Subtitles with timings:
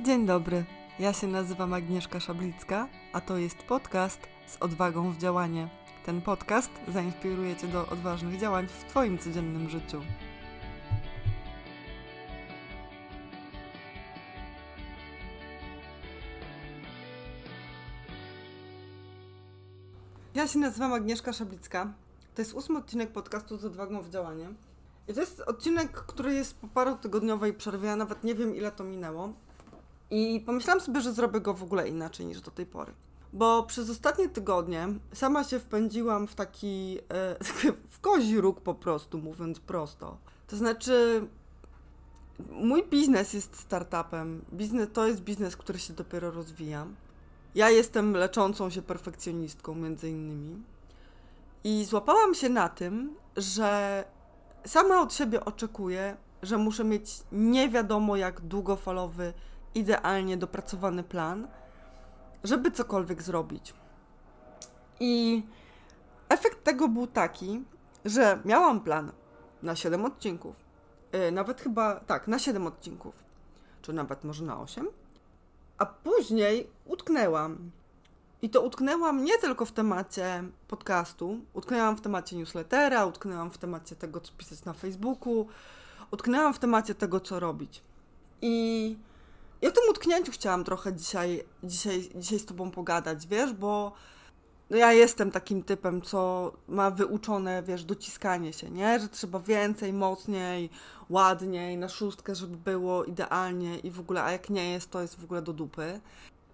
[0.00, 0.64] Dzień dobry,
[0.98, 5.68] ja się nazywam Agnieszka Szablicka, a to jest podcast z odwagą w działanie.
[6.06, 10.00] Ten podcast zainspiruje Cię do odważnych działań w Twoim codziennym życiu.
[20.34, 21.92] Ja się nazywam Agnieszka Szablicka.
[22.34, 24.48] To jest ósmy odcinek podcastu z odwagą w działanie.
[25.08, 28.84] I to jest odcinek, który jest po parotygodniowej przerwie, ja nawet nie wiem ile to
[28.84, 29.47] minęło.
[30.10, 32.92] I pomyślałam sobie, że zrobię go w ogóle inaczej niż do tej pory.
[33.32, 37.36] Bo przez ostatnie tygodnie sama się wpędziłam w taki, e,
[37.94, 40.16] w kozi róg po prostu, mówiąc prosto.
[40.46, 41.26] To znaczy,
[42.50, 44.44] mój biznes jest startupem.
[44.52, 46.86] Biznes, to jest biznes, który się dopiero rozwija.
[47.54, 50.62] Ja jestem leczącą się perfekcjonistką, między innymi.
[51.64, 54.04] I złapałam się na tym, że
[54.64, 59.32] sama od siebie oczekuję, że muszę mieć nie wiadomo jak długofalowy,
[59.78, 61.48] idealnie dopracowany plan,
[62.44, 63.74] żeby cokolwiek zrobić.
[65.00, 65.42] I
[66.28, 67.64] efekt tego był taki,
[68.04, 69.12] że miałam plan
[69.62, 70.56] na 7 odcinków.
[71.12, 73.14] Yy, nawet chyba, tak, na 7 odcinków.
[73.82, 74.88] Czy nawet może na 8.
[75.78, 77.70] A później utknęłam.
[78.42, 83.96] I to utknęłam nie tylko w temacie podcastu, utknęłam w temacie newslettera, utknęłam w temacie
[83.96, 85.46] tego, co pisać na Facebooku,
[86.10, 87.82] utknęłam w temacie tego, co robić.
[88.42, 88.96] I
[89.62, 93.92] i o tym utknięciu chciałam trochę dzisiaj, dzisiaj, dzisiaj z Tobą pogadać, wiesz, bo
[94.70, 99.00] no ja jestem takim typem, co ma wyuczone, wiesz, dociskanie się, nie?
[99.00, 100.70] Że trzeba więcej, mocniej,
[101.10, 105.20] ładniej, na szóstkę, żeby było idealnie i w ogóle, a jak nie jest, to jest
[105.20, 106.00] w ogóle do dupy.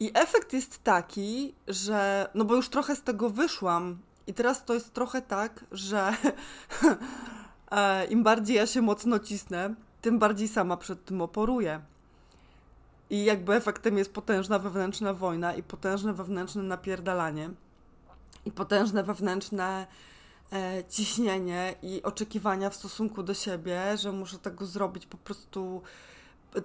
[0.01, 4.75] I efekt jest taki, że, no bo już trochę z tego wyszłam i teraz to
[4.75, 6.13] jest trochę tak, że
[7.71, 11.81] e, im bardziej ja się mocno cisnę, tym bardziej sama przed tym oporuję.
[13.11, 17.51] I jakby efektem jest potężna wewnętrzna wojna i potężne wewnętrzne napierdalanie
[18.45, 19.87] i potężne wewnętrzne
[20.53, 25.83] e, ciśnienie i oczekiwania w stosunku do siebie, że muszę tego zrobić po prostu,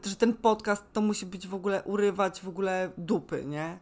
[0.04, 3.80] że ten podcast to musi być w ogóle urywać w ogóle dupy, nie?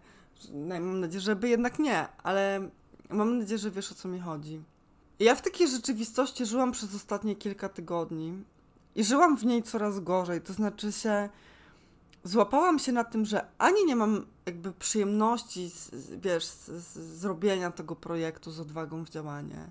[0.51, 2.69] No, mam nadzieję, żeby jednak nie, ale
[3.09, 4.63] mam nadzieję, że wiesz o co mi chodzi.
[5.19, 8.43] Ja w takiej rzeczywistości żyłam przez ostatnie kilka tygodni
[8.95, 11.29] i żyłam w niej coraz gorzej, to znaczy się
[12.27, 17.71] złapałam się na tym, że ani nie mam jakby przyjemności, z, wiesz, z, z zrobienia
[17.71, 19.69] tego projektu z odwagą w działanie,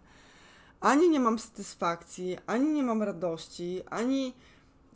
[0.81, 4.35] ani nie mam satysfakcji, ani nie mam radości, ani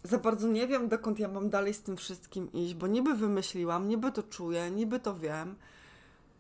[0.05, 3.89] za bardzo nie wiem, dokąd ja mam dalej z tym wszystkim iść, bo niby wymyśliłam,
[3.89, 5.57] niby to czuję, niby to wiem,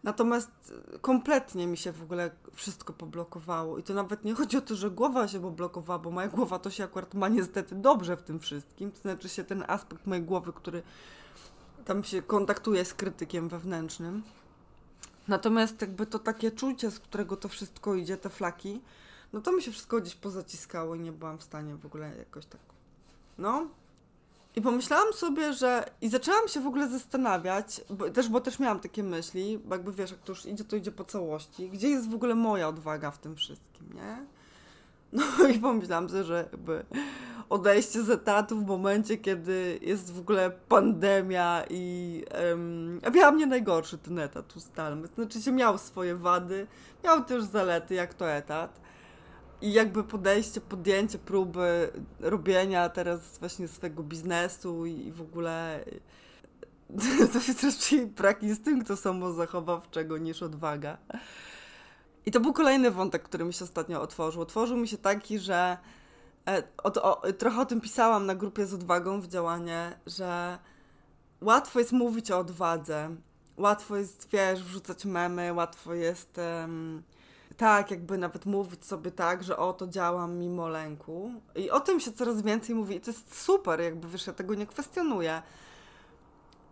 [0.02, 3.78] Natomiast kompletnie mi się w ogóle wszystko poblokowało.
[3.78, 6.70] I to nawet nie chodzi o to, że głowa się poblokowała, bo moja głowa to
[6.70, 8.92] się akurat ma niestety dobrze w tym wszystkim.
[8.92, 10.82] To znaczy się ten aspekt mojej głowy, który
[11.84, 14.22] tam się kontaktuje z krytykiem wewnętrznym.
[15.28, 18.80] Natomiast jakby to takie czucie, z którego to wszystko idzie, te flaki,
[19.32, 22.46] no to mi się wszystko gdzieś pozaciskało i nie byłam w stanie w ogóle jakoś
[22.46, 22.60] tak.
[23.38, 23.66] No,
[24.56, 25.84] i pomyślałam sobie, że.
[26.00, 29.92] I zaczęłam się w ogóle zastanawiać, bo też, bo też miałam takie myśli, bo jakby
[29.92, 31.70] wiesz, jak to już idzie, to idzie po całości.
[31.70, 34.16] Gdzie jest w ogóle moja odwaga w tym wszystkim, nie?
[35.12, 36.84] No i pomyślałam sobie, że jakby
[37.48, 43.98] odejście z etatu w momencie, kiedy jest w ogóle pandemia i um, miała mnie najgorszy
[43.98, 45.08] ten etat, ustalmy.
[45.14, 46.66] Znaczy się miał swoje wady,
[47.04, 48.80] miał też zalety, jak to etat
[49.62, 55.84] i jakby podejście, podjęcie próby robienia teraz właśnie swojego biznesu i w ogóle
[57.32, 60.98] to jest raczej brak instynktu samozachowawczego niż odwaga.
[62.26, 64.42] I to był kolejny wątek, który mi się ostatnio otworzył.
[64.42, 65.78] Otworzył mi się taki, że
[66.48, 70.58] e, o, trochę o tym pisałam na grupie z odwagą w działanie, że
[71.40, 73.16] łatwo jest mówić o odwadze,
[73.56, 76.38] łatwo jest, wiesz, wrzucać memy, łatwo jest...
[76.38, 77.02] Um,
[77.60, 81.32] tak, jakby nawet mówić sobie tak, że o, to działam mimo lęku.
[81.54, 84.54] I o tym się coraz więcej mówi i to jest super, jakby wiesz, ja tego
[84.54, 85.42] nie kwestionuję.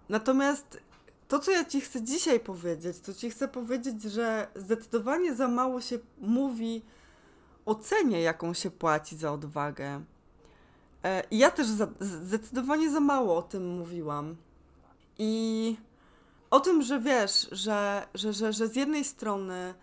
[0.09, 0.81] Natomiast
[1.29, 5.81] to, co ja Ci chcę dzisiaj powiedzieć, to Ci chcę powiedzieć, że zdecydowanie za mało
[5.81, 6.83] się mówi
[7.67, 10.03] o cenie, jaką się płaci za odwagę.
[11.05, 14.37] E, I ja też za, zdecydowanie za mało o tym mówiłam.
[15.19, 15.77] I
[16.51, 19.75] o tym, że wiesz, że, że, że, że z jednej strony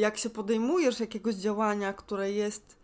[0.00, 2.76] jak się podejmujesz jakiegoś działania, które jest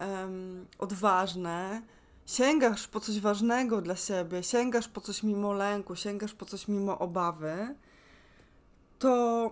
[0.00, 1.82] um, odważne,
[2.26, 6.98] sięgasz po coś ważnego dla siebie, sięgasz po coś mimo lęku, sięgasz po coś mimo
[6.98, 7.74] obawy,
[8.98, 9.50] to,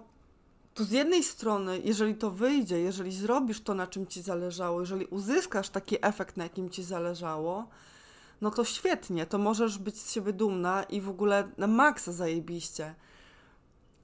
[0.74, 5.06] to z jednej strony, jeżeli to wyjdzie, jeżeli zrobisz to, na czym ci zależało, jeżeli
[5.06, 7.68] uzyskasz taki efekt, na jakim ci zależało,
[8.40, 12.94] no to świetnie, to możesz być z siebie dumna i w ogóle na maksa zajebiście.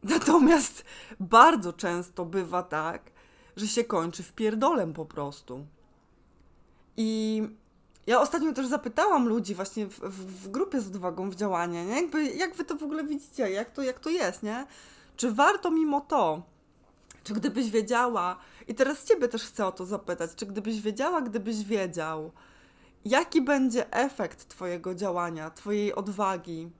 [0.03, 0.85] Natomiast
[1.21, 3.11] bardzo często bywa tak,
[3.57, 5.67] że się kończy w pierdolem po prostu.
[6.97, 7.43] I
[8.07, 11.95] ja ostatnio też zapytałam ludzi właśnie w, w, w grupie z odwagą w działanie, nie?
[11.95, 14.67] Jakby, jak wy to w ogóle widzicie, jak to, jak to jest, nie?
[15.17, 16.43] Czy warto mimo to,
[17.25, 18.37] czy gdybyś wiedziała,
[18.69, 22.33] i teraz ciebie też chcę o to zapytać, czy gdybyś wiedziała, gdybyś wiedział,
[23.05, 26.71] jaki będzie efekt twojego działania, twojej odwagi,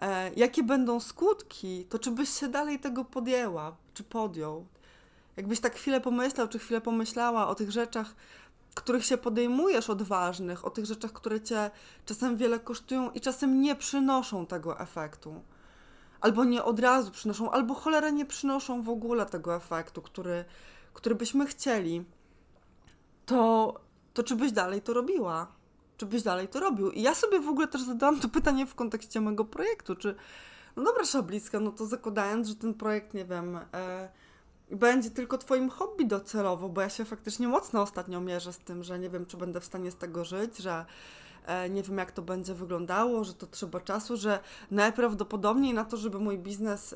[0.00, 4.66] e, jakie będą skutki, to czy byś się dalej tego podjęła, czy podjął?
[5.36, 8.14] Jakbyś tak chwilę pomyślał, czy chwilę pomyślała o tych rzeczach,
[8.74, 11.70] których się podejmujesz odważnych, o tych rzeczach, które cię
[12.06, 15.42] czasem wiele kosztują i czasem nie przynoszą tego efektu.
[16.20, 20.44] Albo nie od razu przynoszą, albo cholera nie przynoszą w ogóle tego efektu, który,
[20.92, 22.04] który byśmy chcieli.
[23.26, 23.74] To,
[24.14, 25.46] to czy byś dalej to robiła?
[25.96, 26.90] Czy byś dalej to robił?
[26.90, 30.14] I ja sobie w ogóle też zadałam to pytanie w kontekście mojego projektu, czy
[30.76, 34.08] no dobra, Szablicka, no to zakładając, że ten projekt, nie wiem, e,
[34.70, 38.98] będzie tylko twoim hobby docelowo, bo ja się faktycznie mocno ostatnio mierzę z tym, że
[38.98, 40.86] nie wiem, czy będę w stanie z tego żyć, że
[41.46, 44.38] e, nie wiem, jak to będzie wyglądało, że to trzeba czasu, że
[44.70, 46.94] najprawdopodobniej na to, żeby mój biznes,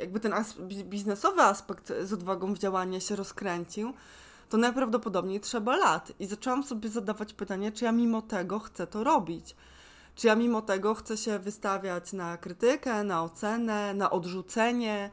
[0.00, 3.94] jakby ten as biznesowy aspekt z odwagą w działanie się rozkręcił,
[4.48, 6.12] to najprawdopodobniej trzeba lat.
[6.18, 9.56] I zaczęłam sobie zadawać pytanie, czy ja mimo tego chcę to robić.
[10.14, 15.10] Czy ja mimo tego chcę się wystawiać na krytykę, na ocenę, na odrzucenie,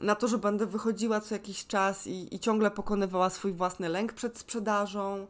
[0.00, 4.12] na to, że będę wychodziła co jakiś czas i, i ciągle pokonywała swój własny lęk
[4.12, 5.26] przed sprzedażą.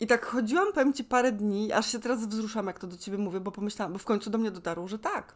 [0.00, 3.18] I tak chodziłam, powiem Ci, parę dni, aż się teraz wzruszam, jak to do Ciebie
[3.18, 5.34] mówię, bo pomyślałam, bo w końcu do mnie dotarło, że tak.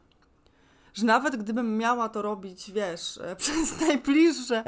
[0.95, 4.65] Że nawet gdybym miała to robić, wiesz, e, przez najbliższe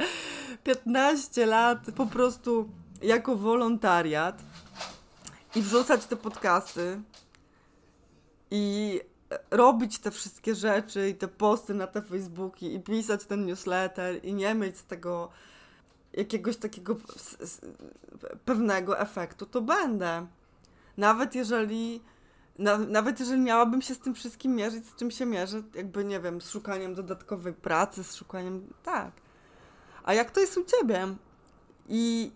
[0.63, 2.69] 15 lat po prostu
[3.01, 4.41] jako wolontariat
[5.55, 7.01] i wrzucać te podcasty
[8.51, 9.01] i
[9.51, 14.33] robić te wszystkie rzeczy i te posty na te Facebooki i pisać ten newsletter i
[14.33, 15.29] nie mieć z tego
[16.13, 16.97] jakiegoś takiego
[18.45, 20.27] pewnego efektu, to będę.
[20.97, 22.01] Nawet jeżeli
[22.59, 26.19] na, nawet jeżeli miałabym się z tym wszystkim mierzyć, z czym się mierzę, jakby nie
[26.19, 28.73] wiem, z szukaniem dodatkowej pracy, z szukaniem.
[28.83, 29.11] Tak.
[30.03, 31.07] A jak to jest u ciebie?
[31.89, 32.31] I,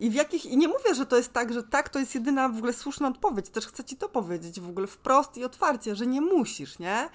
[0.00, 0.46] i w jakich.
[0.46, 3.08] I nie mówię, że to jest tak, że tak to jest jedyna w ogóle słuszna
[3.08, 3.48] odpowiedź.
[3.48, 7.08] Też chcę ci to powiedzieć w ogóle wprost i otwarcie, że nie musisz, nie?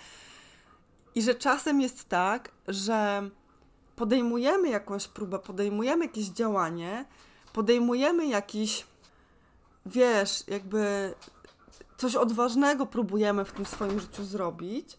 [1.16, 3.30] I że czasem jest tak, że
[3.96, 7.06] podejmujemy jakąś próbę, podejmujemy jakieś działanie,
[7.54, 8.86] podejmujemy jakiś,
[9.86, 11.14] wiesz, jakby
[12.00, 14.98] coś odważnego próbujemy w tym swoim życiu zrobić,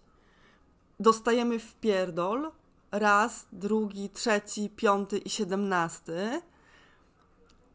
[1.01, 2.51] dostajemy w pierdol
[2.93, 6.43] raz, drugi, trzeci, piąty i siedemnasty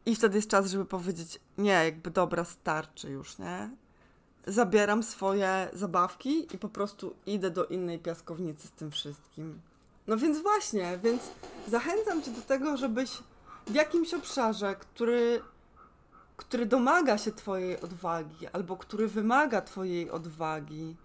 [0.06, 3.70] i wtedy jest czas, żeby powiedzieć, nie, jakby dobra, starczy już, nie?
[4.46, 9.60] Zabieram swoje zabawki i po prostu idę do innej piaskownicy z tym wszystkim.
[10.06, 11.22] No więc właśnie, więc
[11.68, 13.10] zachęcam Cię do tego, żebyś
[13.66, 15.42] w jakimś obszarze, który,
[16.36, 20.96] który domaga się Twojej odwagi, albo który wymaga Twojej odwagi,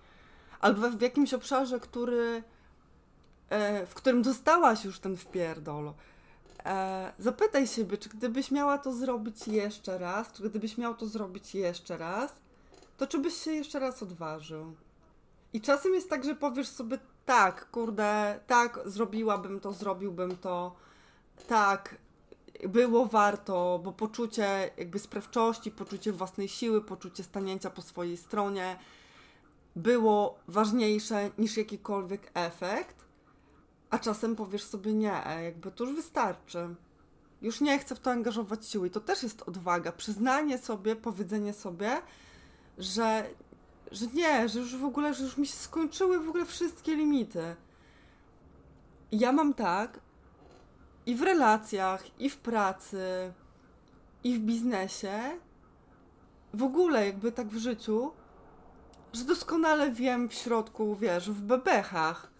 [0.59, 2.43] albo w jakimś obszarze, który,
[3.49, 5.93] e, w którym dostałaś już ten wpierdol,
[6.65, 11.55] E, zapytaj siebie, czy gdybyś miała to zrobić jeszcze raz, czy gdybyś miał to zrobić
[11.55, 12.33] jeszcze raz,
[12.97, 14.75] to czy byś się jeszcze raz odważył?
[15.53, 20.75] I czasem jest tak, że powiesz sobie, tak, kurde, tak, zrobiłabym to, zrobiłbym to,
[21.47, 21.95] tak,
[22.70, 28.77] było warto, bo poczucie jakby sprawczości, poczucie własnej siły, poczucie stanięcia po swojej stronie
[29.75, 33.06] było ważniejsze niż jakikolwiek efekt.
[33.89, 36.75] A czasem powiesz sobie nie, jakby to już wystarczy.
[37.41, 38.88] Już nie chcę w to angażować siły.
[38.88, 39.91] I to też jest odwaga.
[39.91, 42.01] Przyznanie sobie, powiedzenie sobie,
[42.77, 43.30] że,
[43.91, 47.56] że nie, że już w ogóle, że już mi się skończyły w ogóle wszystkie limity.
[49.12, 50.00] Ja mam tak
[51.05, 53.34] i w relacjach, i w pracy,
[54.24, 55.20] i w biznesie,
[56.53, 58.12] w ogóle jakby tak w życiu,
[59.13, 62.31] że doskonale wiem w środku, wiesz, w bebechach,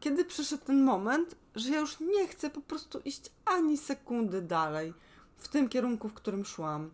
[0.00, 4.94] kiedy przyszedł ten moment, że ja już nie chcę po prostu iść ani sekundy dalej
[5.36, 6.90] w tym kierunku, w którym szłam.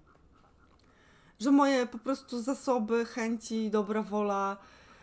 [1.39, 4.57] Że moje po prostu zasoby, chęci, dobra wola,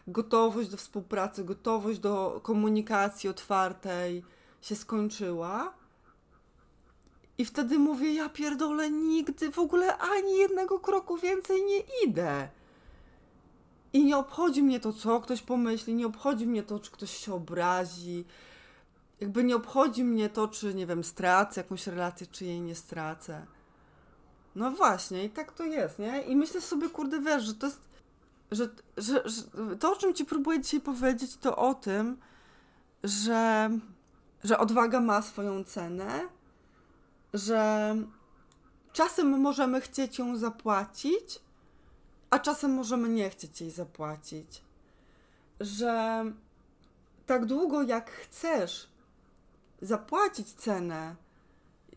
[0.08, 4.24] gotowość do współpracy, gotowość do komunikacji otwartej
[4.62, 5.81] się skończyła.
[7.42, 12.50] I wtedy mówię, ja pierdolę, nigdy w ogóle ani jednego kroku więcej nie idę.
[13.94, 17.34] I nie obchodzi mnie to, co ktoś pomyśli, nie obchodzi mnie to, czy ktoś się
[17.34, 18.26] obrazi.
[19.20, 23.46] Jakby nie obchodzi mnie to, czy, nie wiem, stracę jakąś relację, czy jej nie stracę.
[24.56, 26.22] No właśnie, i tak to jest, nie?
[26.22, 27.82] I myślę sobie, kurde, wiesz, że to jest.
[28.52, 29.44] Że, że, że
[29.80, 32.18] to, o czym ci próbuję dzisiaj powiedzieć, to o tym,
[33.04, 33.70] że,
[34.44, 36.28] że odwaga ma swoją cenę,
[37.34, 37.96] że
[38.94, 41.40] czasem możemy chcieć ją zapłacić,
[42.30, 44.62] a czasem możemy nie chcieć jej zapłacić.
[45.60, 46.24] Że
[47.26, 48.90] tak długo jak chcesz
[49.82, 51.16] zapłacić cenę,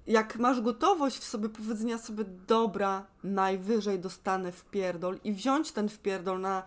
[0.07, 5.89] jak masz gotowość w sobie powiedzenia sobie, dobra, najwyżej dostanę w pierdol i wziąć ten
[5.89, 6.63] wpierdol na,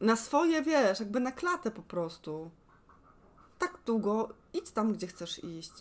[0.00, 2.50] na swoje, wiesz, jakby na klatę po prostu.
[3.58, 5.72] Tak długo idź tam, gdzie chcesz iść.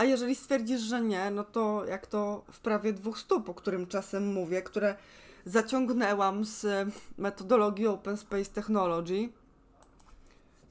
[0.00, 3.86] A jeżeli stwierdzisz, że nie, no to jak to w prawie dwóch stóp, o którym
[3.86, 4.96] czasem mówię, które
[5.44, 6.88] zaciągnęłam z
[7.18, 9.28] metodologii Open Space Technology,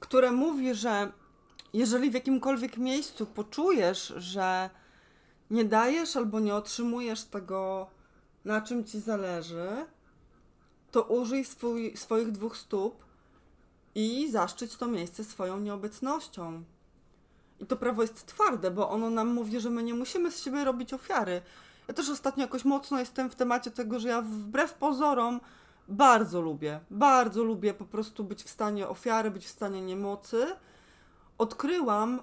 [0.00, 1.12] które mówi, że
[1.72, 4.70] jeżeli w jakimkolwiek miejscu poczujesz, że
[5.50, 7.90] nie dajesz albo nie otrzymujesz tego,
[8.44, 9.86] na czym ci zależy,
[10.90, 13.04] to użyj swój, swoich dwóch stóp
[13.94, 16.64] i zaszczyć to miejsce swoją nieobecnością.
[17.60, 20.64] I to prawo jest twarde, bo ono nam mówi, że my nie musimy z siebie
[20.64, 21.42] robić ofiary.
[21.88, 25.40] Ja też ostatnio jakoś mocno jestem w temacie tego, że ja wbrew pozorom
[25.88, 30.46] bardzo lubię, bardzo lubię po prostu być w stanie ofiary, być w stanie niemocy.
[31.38, 32.22] Odkryłam,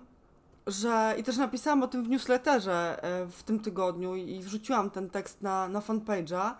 [0.67, 5.09] że i też napisałam o tym w newsletterze e, w tym tygodniu i wrzuciłam ten
[5.09, 6.51] tekst na, na fanpage'a,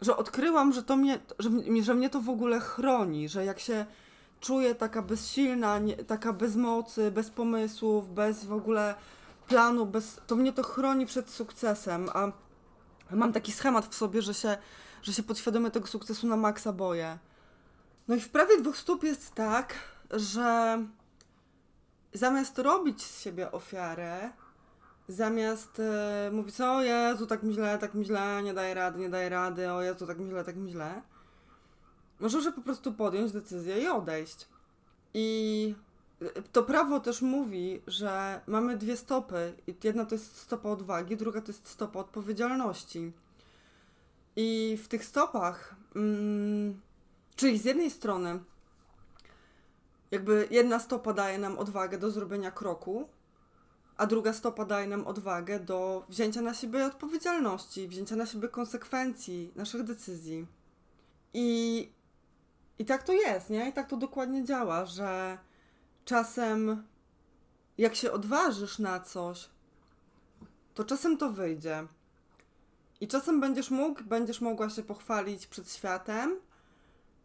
[0.00, 1.50] że odkryłam, że to mnie, że,
[1.82, 3.86] że mnie to w ogóle chroni, że jak się
[4.40, 8.94] czuję taka bezsilna, nie, taka bez mocy, bez pomysłów, bez w ogóle
[9.48, 12.32] planu, bez, to mnie to chroni przed sukcesem, a
[13.10, 14.56] mam taki schemat w sobie, że się,
[15.02, 17.18] że się podświadomie tego sukcesu na maksa boję.
[18.08, 19.74] No i w prawie dwóch stóp jest tak,
[20.10, 20.78] że
[22.12, 24.30] zamiast robić z siebie ofiarę,
[25.08, 29.08] zamiast e, mówić, o Jezu, tak mi źle, tak mi źle, nie daję rady, nie
[29.08, 31.02] daję rady, o Jezu, tak mi źle, tak mi źle,
[32.20, 34.48] możesz po prostu podjąć decyzję i odejść.
[35.14, 35.74] I
[36.52, 39.54] to prawo też mówi, że mamy dwie stopy.
[39.84, 43.12] Jedna to jest stopa odwagi, druga to jest stopa odpowiedzialności.
[44.36, 46.80] I w tych stopach, mm,
[47.36, 48.38] czyli z jednej strony,
[50.10, 53.08] jakby jedna stopa daje nam odwagę do zrobienia kroku,
[53.96, 59.52] a druga stopa daje nam odwagę do wzięcia na siebie odpowiedzialności, wzięcia na siebie konsekwencji
[59.56, 60.46] naszych decyzji.
[61.34, 61.88] I,
[62.78, 63.68] i tak to jest, nie?
[63.68, 65.38] I tak to dokładnie działa, że
[66.04, 66.86] czasem,
[67.78, 69.48] jak się odważysz na coś,
[70.74, 71.86] to czasem to wyjdzie.
[73.00, 76.36] I czasem będziesz mógł, będziesz mogła się pochwalić przed światem,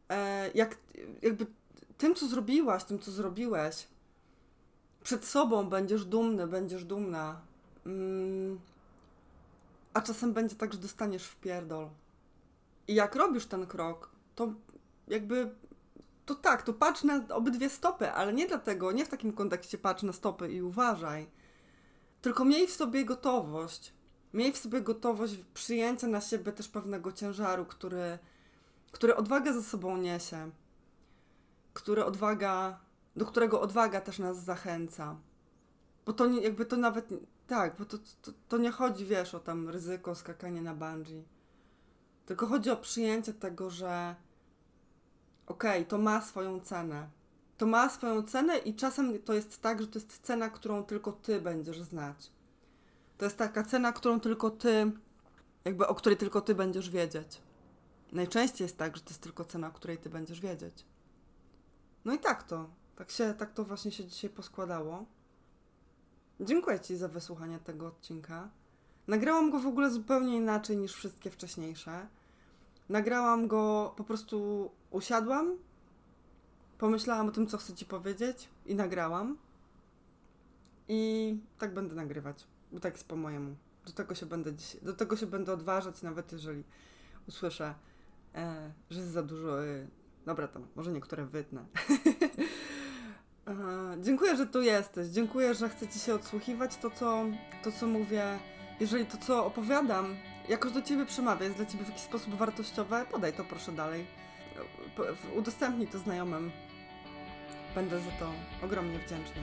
[0.10, 0.78] e, jak,
[1.22, 1.46] jakby
[1.98, 3.88] tym, co zrobiłaś, tym, co zrobiłeś.
[5.04, 7.42] Przed sobą będziesz dumny, będziesz dumna.
[7.86, 8.60] Mm.
[9.94, 11.90] A czasem będzie tak, że dostaniesz w pierdol.
[12.88, 14.54] I jak robisz ten krok, to
[15.08, 15.56] jakby
[16.26, 20.04] to tak, to patrz na obydwie stopy, ale nie dlatego, nie w takim kontekście patrz
[20.04, 21.28] na stopy i uważaj.
[22.22, 23.94] Tylko miej w sobie gotowość.
[24.34, 28.20] Miej w sobie gotowość przyjęcia na siebie też pewnego ciężaru, który,
[28.92, 30.52] który odwaga za sobą niesie.
[31.74, 32.80] Który odwaga,
[33.16, 35.16] do którego odwaga też nas zachęca.
[36.06, 37.10] Bo to nie, jakby to nawet,
[37.48, 41.24] tak, bo to, to, to nie chodzi, wiesz, o tam ryzyko, skakanie na bungee.
[42.26, 44.16] Tylko chodzi o przyjęcie tego, że
[45.48, 47.08] okej, okay, to ma swoją cenę.
[47.58, 51.12] To ma swoją cenę i czasem to jest tak, że to jest cena, którą tylko
[51.12, 52.32] ty będziesz znać.
[53.18, 54.92] To jest taka cena, którą tylko ty,
[55.66, 57.42] jakby o której tylko ty będziesz wiedzieć.
[58.12, 60.86] Najczęściej jest tak, że to jest tylko cena, o której ty będziesz wiedzieć.
[62.06, 62.70] No i tak to.
[62.96, 65.06] Tak, się, tak to właśnie się dzisiaj poskładało.
[66.40, 68.50] Dziękuję Ci za wysłuchanie tego odcinka.
[69.08, 72.08] Nagrałam go w ogóle zupełnie inaczej niż wszystkie wcześniejsze.
[72.92, 75.58] Nagrałam go, po prostu usiadłam,
[76.78, 79.38] pomyślałam o tym, co chcę ci powiedzieć i nagrałam.
[80.88, 83.56] I tak będę nagrywać, bo tak jest po mojemu.
[83.86, 86.64] Do tego się będę dzisiaj, do tego się będę odważać, nawet jeżeli
[87.28, 87.74] usłyszę,
[88.36, 89.66] e, że jest za dużo.
[89.66, 89.88] E,
[90.26, 91.66] dobra, to może niektóre wytnę.
[93.48, 95.08] e, dziękuję, że tu jesteś.
[95.08, 97.26] Dziękuję, że chcecie się odsłuchiwać to, co,
[97.64, 98.40] to, co mówię.
[98.80, 100.16] Jeżeli to, co opowiadam,
[100.52, 104.06] jakoś do ciebie przemawia, jest dla ciebie w jakiś sposób wartościowe, podaj to proszę dalej.
[105.36, 106.52] Udostępnij to znajomym.
[107.76, 108.32] Będę za to
[108.64, 109.42] ogromnie wdzięczna.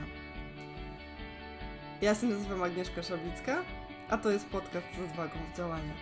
[2.01, 3.63] Ja się nazywam Agnieszka Szablicka,
[4.09, 5.93] a to jest podcast z odwagą w działaniu.